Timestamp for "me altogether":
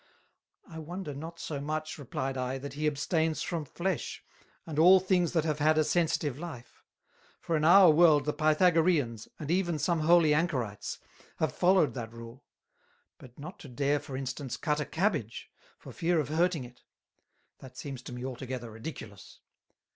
18.11-18.71